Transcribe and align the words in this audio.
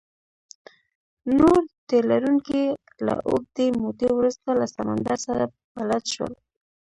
نور 1.37 1.59
تي 1.87 1.97
لرونکي 2.09 2.63
له 3.05 3.15
اوږدې 3.29 3.67
مودې 3.81 4.09
وروسته 4.13 4.49
له 4.59 4.65
سمندر 4.75 5.17
سره 5.27 5.43
بلد 5.75 6.03
شول. 6.13 6.33